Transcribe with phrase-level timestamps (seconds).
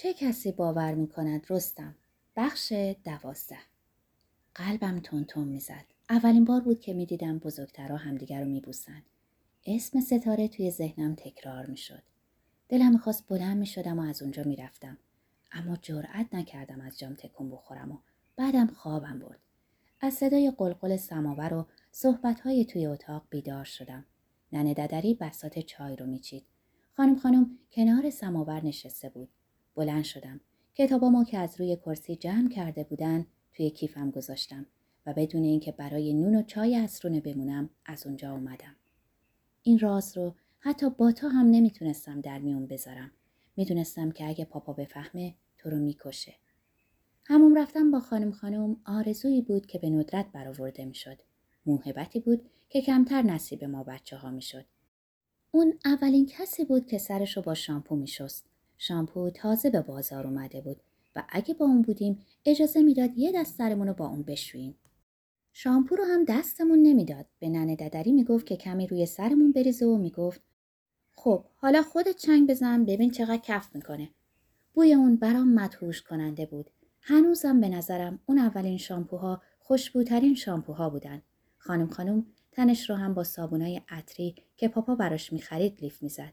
[0.00, 1.94] چه کسی باور می کند رستم؟
[2.36, 2.72] بخش
[3.04, 3.58] دوازده.
[4.54, 5.84] قلبم تون تون می‌زد.
[6.10, 9.02] اولین بار بود که می‌دیدم بزرگترها همدیگر رو میبوسند.
[9.66, 12.02] اسم ستاره توی ذهنم تکرار می‌شد.
[12.68, 14.98] دلم می‌خواست بلند می‌شدم و از اونجا می‌رفتم.
[15.52, 17.98] اما جرأت نکردم از جام تکون بخورم و
[18.36, 19.40] بعدم خوابم برد.
[20.00, 24.06] از صدای قلقل سماور و صحبتهای توی اتاق بیدار شدم.
[24.52, 26.46] ننه ددری بسات چای رو میچید.
[26.96, 29.28] خانم خانم کنار سماور نشسته بود.
[29.78, 30.40] بلند شدم
[30.74, 34.66] کتابامو که از روی کرسی جمع کرده بودن توی کیفم گذاشتم
[35.06, 38.76] و بدون اینکه برای نون و چای اسرونه بمونم از اونجا اومدم.
[39.62, 43.10] این راز رو حتی با تو هم نمی‌تونستم در میون بذارم.
[43.56, 46.34] می‌دونستم که اگه پاپا بفهمه تو رو می‌کشه.
[47.24, 51.18] همون رفتم با خانم خانم آرزویی بود که به ندرت برآورده می‌شد.
[51.66, 54.64] موهبتی بود که کمتر نصیب ما بچه ها می‌شد.
[55.50, 58.46] اون اولین کسی بود که سرش رو با شامپو میشست.
[58.78, 60.80] شامپو تازه به بازار اومده بود
[61.16, 64.74] و اگه با اون بودیم اجازه می‌داد یه دست سرمون رو با اون بشوییم.
[65.52, 67.26] شامپو رو هم دستمون نمی‌داد.
[67.38, 70.40] به ننه ددری می‌گفت که کمی روی سرمون بریزه و می‌گفت
[71.12, 74.08] خب حالا خودت چنگ بزن ببین چقدر کف می‌کنه.
[74.74, 76.70] بوی اون برام مدهوش کننده بود.
[77.00, 81.22] هنوزم به نظرم اون اولین شامپوها خوشبوترین شامپوها بودن.
[81.58, 86.32] خانم خانم تنش رو هم با صابونای عطری که پاپا براش می‌خرید لیف می‌زد.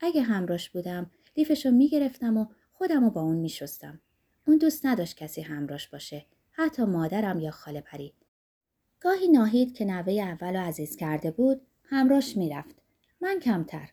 [0.00, 4.00] اگه همراش بودم لیفش رو می‌گرفتم و خودم رو با اون میشستم.
[4.46, 6.26] اون دوست نداشت کسی همراش باشه.
[6.50, 8.12] حتی مادرم یا خاله پری.
[9.00, 12.76] گاهی ناهید که نوه اول و عزیز کرده بود همراش می‌رفت.
[13.20, 13.92] من کمتر.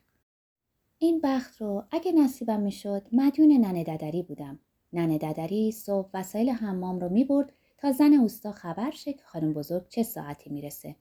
[0.97, 4.59] این بخت رو اگه نصیبم می‌شد مدیون ننه ددری بودم.
[4.93, 9.87] ننه ددری صبح وسایل حمام رو می‌برد تا زن اوستا خبر شه که خانم بزرگ
[9.87, 10.95] چه ساعتی می‌رسه.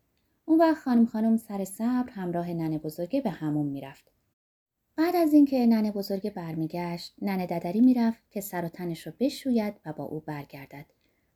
[0.44, 4.12] اون وقت خانم خانم سر صبر همراه ننه بزرگه به همون می‌رفت.
[4.98, 9.74] بعد از اینکه ننه بزرگ برمیگشت ننه ددری می‌رفت که سر و تنش رو بشوید
[9.86, 10.86] و با او برگردد.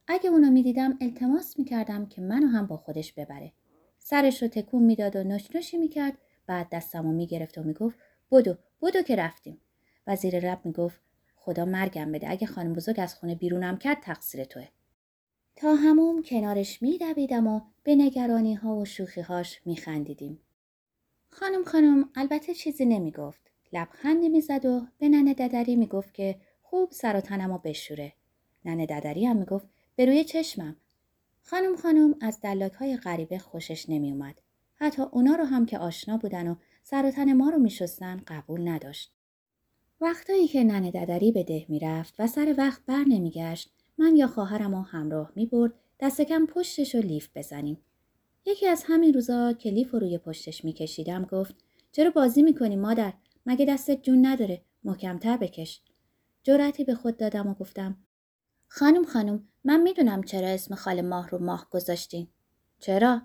[0.07, 3.53] اگه اونو می‌دیدم التماس می‌کردم که منو هم با خودش ببره.
[3.99, 6.19] سرش رو تکون می‌داد و نشنشی می‌کرد.
[6.47, 7.99] بعد دستم رو می‌گرفت و می‌گفت
[8.33, 9.61] بدو بدو که رفتیم.
[10.07, 11.01] و زیر رب می‌گفت
[11.37, 14.69] خدا مرگم بده اگه خانم بزرگ از خونه بیرونم کرد تقصیر توه.
[15.57, 20.41] تا هموم کنارش میدویدم و به نگرانی ها و شوخی هاش میخندیدیم.
[21.31, 23.52] خانم خانم البته چیزی نمی‌گفت.
[23.73, 28.13] لبخندی می‌زد و به ننه ددری می‌گفت که خوب سر و تنمو بشوره.
[28.65, 29.67] ننه ددری هم می‌گفت
[29.97, 30.77] به روی چشمم.
[31.43, 34.35] خانم خانم از دلاک های غریبه خوشش نمیومد.
[34.75, 38.69] حتی اونا رو هم که آشنا بودن و سر و تن ما رو میشستن قبول
[38.69, 39.13] نداشت.
[40.01, 44.75] وقتایی که ننه ددری به ده می‌رفت و سر وقت بر نمیگشت من یا خواهرم
[44.75, 47.79] رو همراه می‌برد دست کم پشتش رو لیف بزنیم.
[48.47, 51.55] یکی از همین روزا که لیف رو روی پشتش میکشیدم گفت
[51.93, 53.13] چرا بازی می‌کنی مادر
[53.47, 55.83] مگه دستت جون نداره؟ محکمتر بکش.
[56.43, 57.97] جرأتی به خود دادم و گفتم
[58.69, 62.29] خانم خانم من می‌دونم چرا اسم خاله ماه رو ماه گذاشتین.
[62.81, 63.23] چرا؟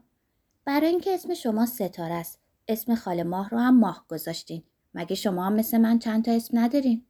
[0.66, 2.40] برای اینکه اسم شما ستاره است.
[2.68, 4.64] اسم خاله ماه رو هم ماه گذاشتین.
[4.94, 7.06] مگه شما هم مثل من چند تا اسم ندارین؟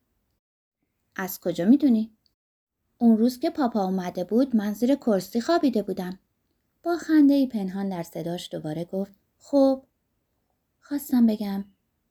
[1.15, 2.11] از کجا می‌دونی؟
[2.97, 6.19] اون روز که پاپا اومده بود من زیر کرسی خوابیده بودم.
[6.83, 9.83] با خنده ای پنهان در صداش دوباره گفت خب
[10.79, 11.65] خواستم بگم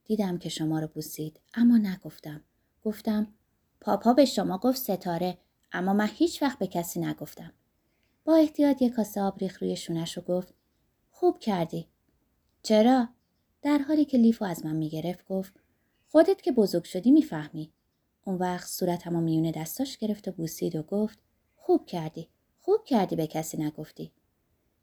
[0.07, 2.45] دیدم که شما رو بوسید اما نگفتم.
[2.85, 3.35] گفتم
[3.81, 5.39] پاپا به شما گفت ستاره
[5.73, 7.53] اما من هیچ وقت به کسی نگفتم.
[8.25, 10.55] با احتیاط یک کاسه آب ریخ روی شونش و گفت
[11.11, 11.87] خوب کردی.
[12.63, 13.09] چرا؟
[13.63, 15.61] در حالی که لیفو از من می‌گرفت گفت
[16.09, 17.73] خودت که بزرگ شدی می‌فهمی.
[18.25, 21.19] اون وقت صورتمو میونه دستاش گرفت و بوسید و گفت
[21.57, 22.29] خوب کردی.
[22.61, 24.13] خوب کردی به کسی نگفتی.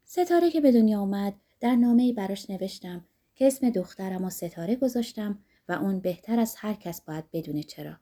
[0.04, 5.38] ستاره که به دنیا اومد در نامه براش نوشتم که اسم دخترم و ستاره گذاشتم
[5.68, 7.96] و اون بهتر از هر کس باید بدونه چرا.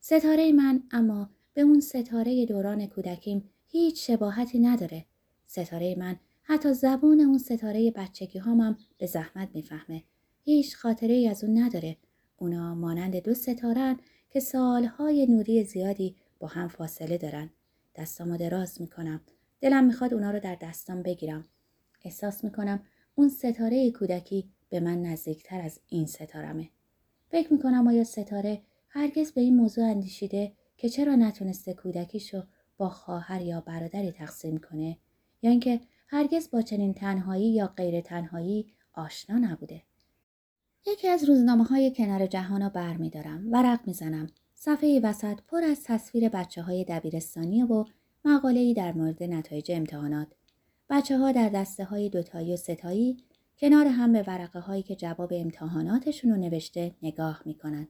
[0.00, 5.06] ستاره من اما به اون ستاره دوران کودکیم هیچ شباهتی نداره.
[5.46, 10.02] ستاره من حتی زبون اون ستاره بچگی هامم به زحمت می‌فهمه.
[10.44, 11.96] هیچ خاطره ای از اون نداره.
[12.36, 13.96] اونا مانند دو ستارن
[14.30, 17.50] که سالهای نوری زیادی با هم فاصله دارن.
[17.96, 19.20] دستامو دراز می‌کنم.
[19.60, 21.44] دلم می‌خواد اونا رو در دستام بگیرم.
[22.04, 22.82] احساس می‌کنم
[23.14, 26.68] اون ستاره کودکی به من نزدیکتر از این ستارمه.
[27.30, 32.42] فکر می‌کنم آیا ستاره هرگز به این موضوع اندیشیده که چرا نتونسته کودکیشو
[32.76, 34.98] با خواهر یا برادری تقسیم کنه
[35.42, 39.82] یا اینکه هرگز با چنین تنهایی یا غیر تنهایی آشنا نبوده.
[40.86, 43.52] یکی از روزنامه های کنار جهان رو بر می دارم.
[43.52, 44.26] ورق می زنم.
[44.54, 47.84] صفحه وسط پر از تصویر بچه های دبیرستانی و
[48.24, 50.28] مقاله در مورد نتایج امتحانات.
[50.90, 53.16] بچه ها در دسته های دوتایی و ستایی
[53.58, 57.88] کنار هم به ورقه هایی که جواب امتحاناتشون رو نوشته نگاه می‌کنن.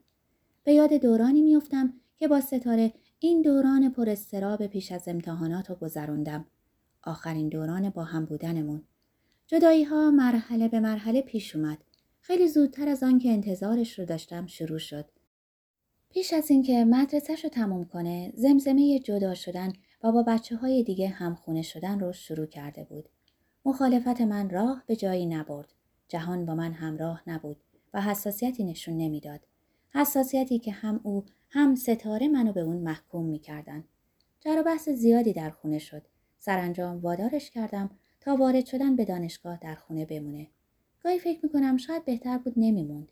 [0.63, 5.75] به یاد دورانی میافتم که با ستاره این دوران پر استراب پیش از امتحانات رو
[5.75, 6.45] گذروندم.
[7.03, 8.83] آخرین دوران با هم بودنمون.
[9.47, 11.77] جدایی ها مرحله به مرحله پیش اومد.
[12.21, 15.05] خیلی زودتر از آن که انتظارش رو داشتم شروع شد.
[16.09, 19.73] پیش از اینکه مدرسهش رو تموم کنه زمزمه جدا شدن
[20.03, 23.09] و با بچه های دیگه همخونه شدن رو شروع کرده بود.
[23.65, 25.73] مخالفت من راه به جایی نبرد.
[26.07, 27.57] جهان با من همراه نبود
[27.93, 29.39] و حساسیتی نشون نمی‌داد.
[29.89, 33.83] حساسیتی که هم او هم ستاره منو به اون محکوم می‌کردن.
[34.39, 36.01] جر بحث زیادی در خونه شد.
[36.39, 37.89] سرانجام وادارش کردم
[38.19, 40.47] تا وارد شدن به دانشگاه در خونه بمونه.
[41.03, 43.11] گاهی فکر می‌کنم شاید بهتر بود نمیموند.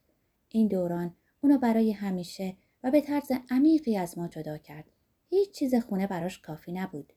[0.50, 4.86] این دوران اونو برای همیشه و به طرز عمیقی از ما جدا کرد.
[5.30, 7.14] هیچ چیز خونه براش کافی نبود.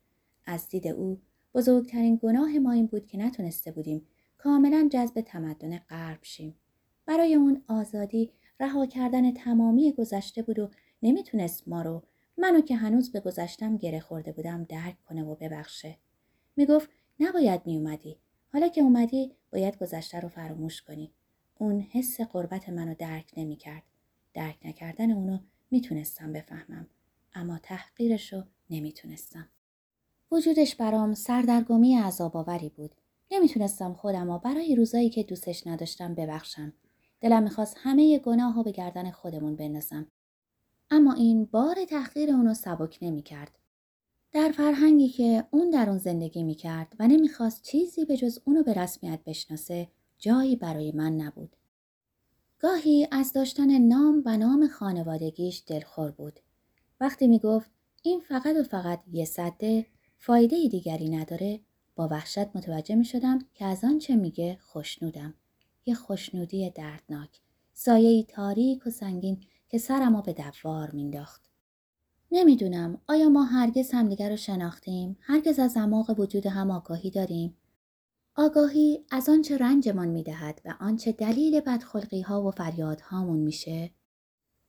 [0.47, 1.21] از دید او
[1.55, 4.07] بزرگترین گناه ما این بود که نتونسته بودیم
[4.39, 6.55] کاملا جذب تمدن غرب شیم.
[7.07, 8.31] برای اون آزادی
[8.61, 10.71] رها کردن تمامی گذشته بود و
[11.03, 12.03] نمی‌تونست ما رو
[12.39, 15.99] منو که هنوز به گذشتم گره خورده بودم درک کنه و ببخشه.
[16.57, 16.91] می‌گفت
[17.21, 18.19] نباید میومدی.
[18.53, 21.13] حالا که اومدی باید گذشته رو فراموش کنی.
[21.59, 23.83] اون حس قربت منو درک نمی‌کرد.
[24.35, 25.39] درک نکردن اونو
[25.71, 26.87] می‌تونستم بفهمم.
[27.35, 29.49] اما تحقیرش رو نمی‌تونستم.
[30.31, 32.95] وجودش برام سردرگمی عذاب آوری بود.
[33.31, 36.73] نمی‌تونستم خودم و برای روزایی که دوستش نداشتم ببخشم.
[37.21, 40.07] دلم می‌خواست همه گناه ها به گردن خودمون بندازم.
[40.91, 43.59] اما این بار تحقیر اونو سبک نمی‌کرد.
[44.33, 48.75] در فرهنگی که اون در اون زندگی می‌کرد و نمی‌خواست چیزی به جز اونو به
[48.75, 49.89] رسمیت بشناسه
[50.19, 51.57] جایی برای من نبود.
[52.59, 56.41] گاهی از داشتن نام و نام خانوادگیش دلخور بود.
[57.01, 57.71] وقتی می‌گفت
[58.03, 59.87] این فقط و فقط یه صده
[60.27, 61.61] فایده دیگری نداره
[61.97, 65.35] با وحشت متوجه می شدم که از آنچه میگه خوشنودم.
[65.87, 67.41] یه خوشنودی دردناک.
[67.73, 71.51] سایه تاریک و سنگین که سرمو به دوار مینداخت.
[72.33, 77.57] نمی‌دونم آیا ما هرگز همدیگر رو شناختیم؟ هرگز از عماق وجود هم آگاهی داریم؟
[78.37, 83.91] آگاهی از آنچه رنجمان می‌دهد و آنچه دلیل بدخلقی ها و فریادهامون میشه؟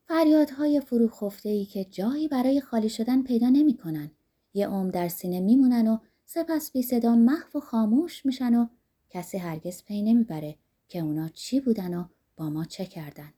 [0.08, 4.12] فریادهای فروخفته ای که جایی برای خالی شدن پیدا نمی‌کنن.
[4.56, 8.68] یه عمر در سینه میمونن و سپس بی صدا محو و خاموش میشن و
[9.10, 10.56] کسی هرگز پی نمی‌بره
[10.88, 12.06] که اونا چی بودن و
[12.38, 13.34] با ما چه کردن.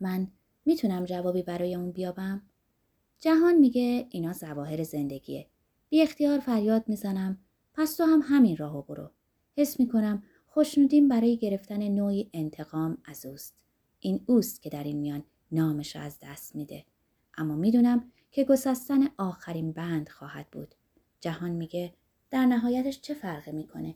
[0.00, 0.28] من
[0.64, 2.42] می‌تونم جوابی برای اون بیابم؟
[3.20, 5.46] جهان میگه اینا زواهر زندگیه.
[5.88, 7.38] بی اختیار فریاد می‌زنم
[7.74, 9.10] پس تو هم همین راهو برو.
[9.56, 13.54] حس می‌کنم خوشنودیم برای گرفتن نوعی انتقام از اوست.
[14.00, 16.84] این اوست که در این میان نامش از دست میده.
[17.36, 20.74] اما می‌دونم که گسستن آخرین بند خواهد بود.
[21.20, 21.94] جهان میگه
[22.30, 23.94] در نهایتش چه فرقی می‌کنه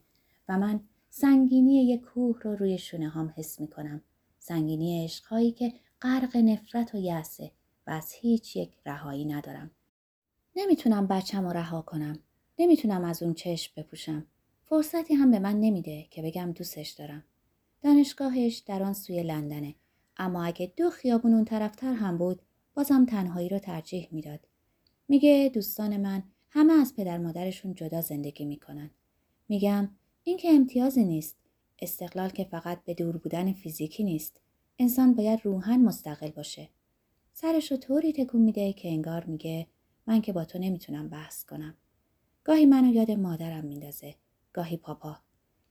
[0.48, 0.80] و من
[1.10, 4.02] سنگینی یک کوه رو روی شونه هم حس می‌کنم.
[4.38, 7.50] سنگینی عشقهایی که غرق نفرت و یعصه
[7.86, 9.70] و از هیچ یک رهایی ندارم.
[10.56, 12.18] نمی‌تونم بچم رو رها کنم.
[12.58, 14.26] نمی‌تونم از اون چشم بپوشم.
[14.64, 17.24] فرصتی هم به من نمیده که بگم دوستش دارم.
[17.82, 19.74] دانشگاهش در آن سوی لندنه.
[20.16, 22.42] اما اگه دو خیابون اون طرفتر هم بود
[22.74, 24.40] بازم تنهایی رو ترجیح می‌داد.
[25.08, 28.90] میگه دوستان من همه از پدر مادرشون جدا زندگی می‌کنن.
[29.48, 29.90] میگم
[30.24, 31.36] این که امتیازی نیست.
[31.78, 34.40] استقلال که فقط به دور بودن فیزیکی نیست.
[34.78, 36.68] انسان باید روحن مستقل باشه.
[37.32, 39.66] سرش رو طوری تکون میده که انگار میگه
[40.06, 41.74] من که با تو نمی‌تونم بحث کنم.
[42.44, 44.14] گاهی منو یاد مادرم میندازه.
[44.52, 45.16] گاهی پاپا.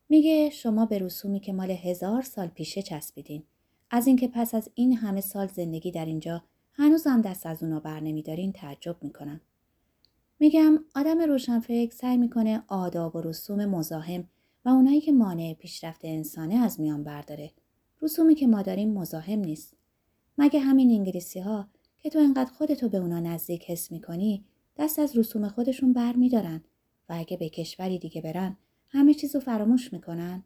[0.10, 3.44] میگه شما به رسومی که مال هزار سال پیشه چسبیدین.
[3.92, 8.00] از اینکه پس از این همه سال زندگی در اینجا هنوزم دست از اونا بر
[8.00, 9.42] نمیدارین تعجب می‌کنم.
[10.40, 14.28] میگم آدم روشنفکر سعی می‌کنه آداب و رسوم مزاحم
[14.66, 17.52] و اونایی که مانع پیشرفت انسانه از میان برداره.
[18.02, 19.74] رسومی که ما داریم مزاحم نیست.
[20.38, 21.68] مگه همین انگلیسی ها
[22.00, 24.46] که تو انقدر خودتو به اونا نزدیک حس می‌کنی
[24.78, 26.64] دست از رسوم خودشون بر میدارن
[27.10, 28.58] و اگه به کشوری دیگه برن
[28.90, 30.44] همه چیزو فراموش می‌کنن.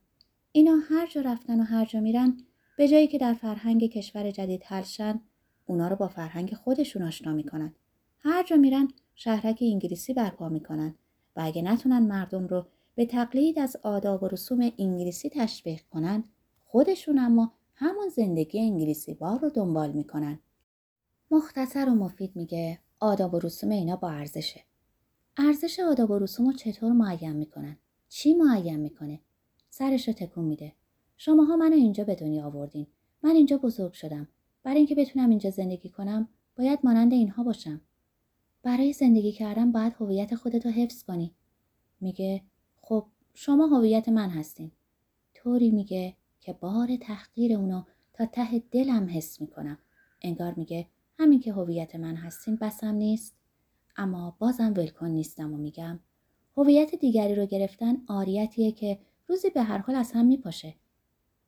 [0.52, 2.38] اینا هر جا رفتن و هر جا میرن
[2.78, 5.22] به جایی که در فرهنگ کشور جدید حلشن
[5.66, 7.74] اونا رو با فرهنگ خودشون آشنا می‌کنن.
[8.20, 10.96] هر جا میرن شهرک انگلیسی برپا می‌کنن
[11.36, 16.24] و اگه نتونن مردم رو به تقلید از آداب و رسوم انگلیسی تشویق کنن
[16.66, 20.40] خودشون اما همون زندگی انگلیسی بار رو دنبال می‌کنن.
[21.32, 24.62] مختصر و مفید میگه آداب و رسوم اینا با ارزشه.
[25.38, 27.78] ارزش آداب و رسوم رو چطور معین می‌کنن؟
[28.10, 29.20] چی معین می‌کنه؟
[29.70, 30.74] سرش رو تکون میده.
[31.18, 32.88] شماها منو اینجا به دنیا آوردین.
[33.24, 34.28] من اینجا بزرگ شدم.
[34.66, 37.82] برای اینکه بتونم اینجا زندگی کنم باید مانند اینها باشم.
[38.64, 41.36] برای زندگی کردن باید هویت خودتو حفظ کنی.
[42.02, 42.42] میگه
[42.82, 44.72] خب شما هویت من هستین.
[45.34, 49.78] طوری میگه که بار تحقیر اونو تا ته دلم حس می‌کنم.
[50.22, 50.88] انگار میگه
[51.20, 53.36] همین که هویت من هستین بسم نیست
[53.98, 56.00] اما بازم ولکن نیستم و میگم
[56.58, 60.76] هویت دیگری رو گرفتن آریتیه که روزی به هر حال از هم میپاشه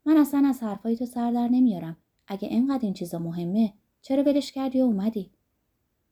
[0.06, 1.98] من اصلا از حرفای تو سر در نمیارم
[2.28, 5.32] اگه اینقدر این چیزا مهمه چرا ولش کردی و اومدی؟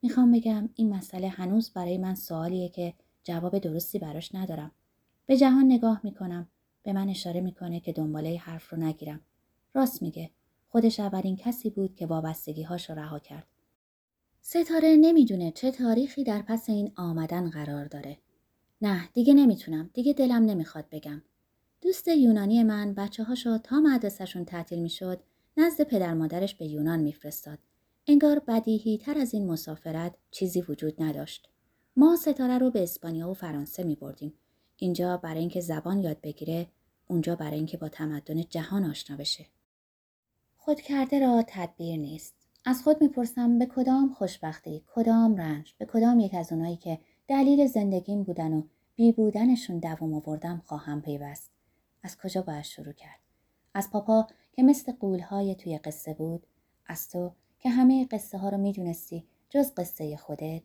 [0.02, 2.94] می‌خوام بگم این مسئله هنوز برای من سوالیه که
[3.24, 4.72] جواب درستی براش ندارم.
[5.26, 6.48] به جهان نگاه می‌کنم
[6.84, 9.22] به من اشاره می‌کنه که دنباله حرف رو نگیرم.
[9.74, 10.32] راست میگه.
[10.70, 13.48] خودش اولین کسی بود که وابستگی هاش رو رها کرد.
[14.42, 18.18] ستاره نمی‌دونه چه تاریخی در پس این آمدن قرار داره.
[18.82, 19.90] نه دیگه نمی‌تونم.
[19.94, 21.22] دیگه دلم نمی‌خواد بگم.
[21.82, 25.20] دوست یونانی من بچه هاشو تا مدرسهشون تعطیل می‌شد
[25.58, 27.60] نزد پدر مادرش به یونان میفرستاد.
[28.08, 31.50] انگار بدیهی تر از این مسافرت چیزی وجود نداشت.
[31.96, 34.34] ما ستاره رو به اسپانیا و فرانسه می بردیم.
[34.78, 36.68] اینجا برای اینکه زبان یاد بگیره
[37.08, 39.46] اونجا برای اینکه با تمدن جهان آشنا بشه.
[40.58, 42.36] خود کرده را تدبیر نیست.
[42.66, 47.68] از خود می‌پرسم به کدام خوشبختی کدام رنج به کدام یک از اونایی که دلیل
[47.68, 48.64] زندگیم بودن و
[48.96, 51.52] بی بودنشون دوام آوردم خواهم پیوست؟
[52.04, 53.20] از کجا باید شروع کرد؟
[53.74, 56.48] از پاپا که مثل قولهای توی قصه بود
[56.86, 60.62] از تو که همه قصه ها رو می‌دونستی جز قصه خودت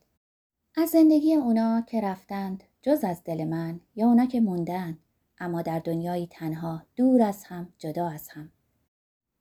[0.76, 4.98] از زندگی اونا که رفتند جز از دل من یا اونا که موندن
[5.38, 8.52] اما در دنیایی تنها دور از هم جدا از هم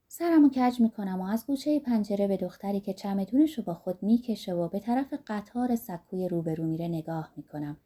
[0.07, 4.53] سرمو کج می‌کنم و از گوشه پنجره به دختری که چمدونش رو با خود می‌کشه
[4.53, 7.77] و به طرف قطار سکوی روبرو میره نگاه می‌کنم.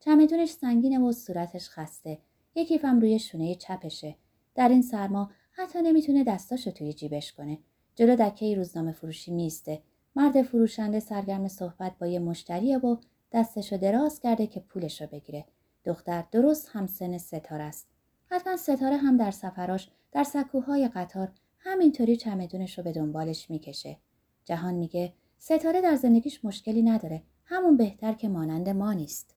[0.00, 2.18] چمدونش سنگینه و صورتش خسته.
[2.54, 4.16] یکیفم روی شونه چپشه.
[4.54, 7.58] در این سرما حتی نمی‌تونه دستاشو توی جیبش کنه.
[7.94, 9.82] جلو دکه روزنامه فروشی میسته.
[10.16, 12.96] مرد فروشنده سرگرم صحبت با یه مشتریه و
[13.32, 15.44] دستشو دراز کرده که پولشو بگیره.
[15.84, 17.86] دختر درست همسن ستاره است.
[18.30, 23.96] حتما ستاره هم در سفراش در سکوهای قطار همینطوری چمدونش رو به دنبالش می‌کشه.
[24.44, 27.22] جهان میگه ستاره در زندگیش مشکلی نداره.
[27.44, 29.34] همون بهتر که مانند ما نیست.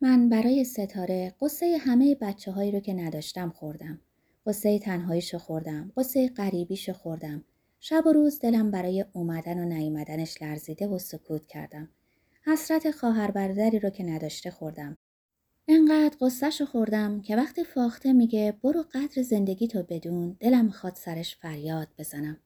[0.00, 4.00] من برای ستاره قصه همه بچه هایی رو که نداشتم خوردم.
[4.48, 5.92] قصه تنهاییشو خوردم.
[5.96, 7.44] قصه غریبیشو خوردم.
[7.80, 11.88] شب و روز دلم برای اومدن و نیومدنش لرزیده و سکوت کردم.
[12.44, 14.96] حسرت خواهر برادری رو که نداشته خوردم.
[15.68, 21.36] انقدر قصهشو خوردم که وقتی فاخته میگه برو قدر زندگی تو بدون دلم می‌خواد سرش
[21.36, 22.36] فریاد بزنم.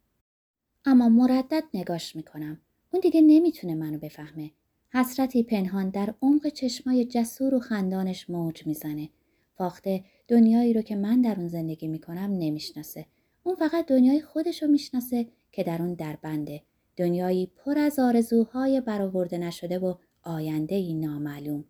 [0.85, 2.61] اما مردد نگاش می‌کنم.
[2.93, 4.51] اون دیگه نمی‌تونه منو بفهمه.
[4.93, 9.09] حسرتی پنهان در عمق چشمای جسور و خندانش موج می‌زنه.
[9.55, 13.07] فاخته دنیایی رو که من در اون زندگی می‌کنم نمی‌شناسه.
[13.43, 16.62] اون فقط دنیای خودش رو می‌شناسه که در اون در بنده.
[16.97, 21.65] دنیایی پر از آرزوهای برآورده نشده و آینده ای نامعلوم.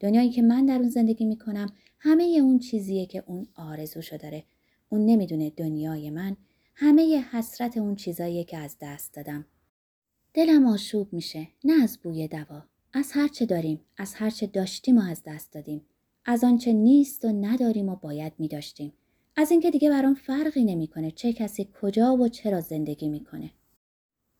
[0.00, 4.44] دنیایی که من در اون زندگی می‌کنم همه اون چیزیه که اون آرزوشو داره.
[4.88, 6.36] اون نمی‌دونه دنیای من
[6.74, 9.46] همه حسرت اون چیزاییه که از دست دادم.
[10.34, 15.22] دلم آشوب میشه نه از بوی دوا از هرچه داریم از هرچه داشتیم و از
[15.26, 15.86] دست دادیم
[16.30, 18.92] از آنچه نیست و نداریم و باید میداشتیم
[19.36, 23.50] از اینکه دیگه برام فرقی نمی‌کنه چه کسی کجا و چرا زندگی می‌کنه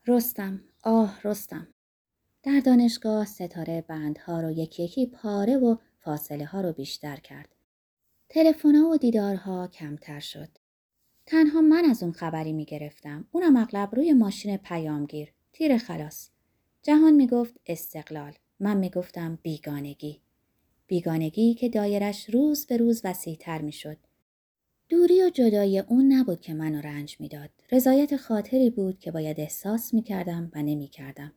[0.07, 1.67] رستم آه رستم
[2.43, 7.55] در دانشگاه ستاره بندها رو یکی یکی پاره و فاصله ها رو بیشتر کرد.
[8.29, 10.49] تلفن و دیدارها کمتر شد.
[11.25, 13.27] تنها من از اون خبری می گرفتم.
[13.31, 15.33] اونم اغلب روی ماشین پیامگیر.
[15.53, 16.29] تیر خلاص.
[16.83, 18.33] جهان می گفت استقلال.
[18.59, 20.21] من می گفتم بیگانگی.
[20.89, 23.97] بیگانگی که دایرش روز به روز وسیعتر می شد.
[24.89, 27.49] دوری و جدای اون نبود که منو رنج می‌داد.
[27.71, 31.33] رضایت خاطری بود که باید احساس می کردم و نمی کردم.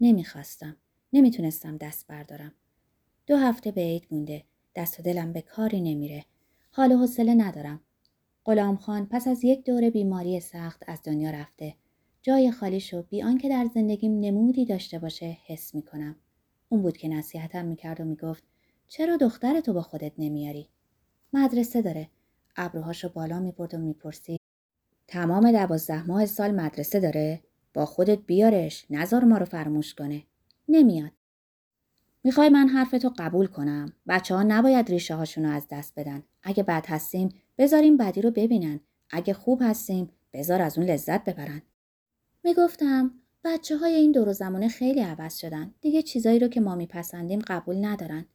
[0.00, 0.76] نمی‌خواستم.
[1.12, 2.52] نمی‌تونستم دست بردارم.
[3.26, 4.44] دو هفته به عید مونده.
[4.76, 6.24] دست و دلم به کاری نمیره.
[6.70, 7.80] حال و حوصله ندارم.
[8.44, 11.74] غلام خان پس از یک دور بیماری سخت از دنیا رفته.
[12.22, 16.16] جای خالیشو بی آنکه در زندگیم نمودی داشته باشه حس می‌کنم.
[16.68, 18.42] اون بود که نصیحتم می‌کرد و می‌گفت
[18.88, 20.68] چرا دخترتو با خودت نمیاری؟
[21.32, 22.10] مدرسه داره.
[22.56, 24.40] ابروهاشو بالا می‌برد و می‌پرسید
[25.08, 27.42] تمام دوازده ماه سال مدرسه داره؟
[27.74, 28.86] با خودت بیارش.
[28.90, 30.22] نزار ما رو فراموش کنه.
[30.68, 31.10] نمیاد.
[32.24, 33.92] می‌خوای من حرفتو قبول کنم.
[34.08, 36.22] بچه ها نباید ریشه هاشونو از دست بدن.
[36.42, 38.80] اگه بد هستیم بذاریم بدی رو ببینن.
[39.10, 41.62] اگه خوب هستیم بذار از اون لذت ببرن.
[42.44, 43.10] می‌گفتم
[43.44, 45.74] بچه های این دور زمانه خیلی عوض شدن.
[45.80, 48.26] دیگه چیزایی رو که ما میپسندیم قبول ندارن.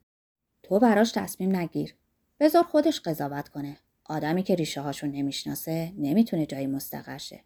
[0.70, 1.96] تو براش تصمیم نگیر
[2.40, 7.44] بذار خودش قضاوت کنه آدمی که ریشه هاشون نمی‌شناسه نمی‌تونه جایی مستقر شه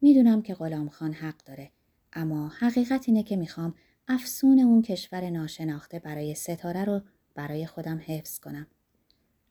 [0.00, 1.70] می‌دونم که غلام خان حق داره
[2.12, 3.74] اما حقیقت اینه که می‌خوام
[4.08, 7.00] افسون اون کشور ناشناخته برای ستاره رو
[7.34, 8.66] برای خودم حفظ کنم.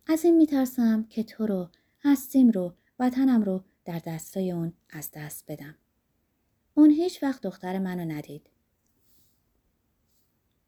[0.08, 1.70] از این میترسم که تو رو،
[2.04, 5.76] هستیم رو، وطنم رو در دستای اون از دست بدم.
[6.74, 8.50] اون هیچ وقت دختر منو ندید.